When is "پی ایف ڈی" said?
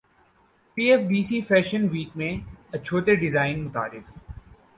0.77-1.21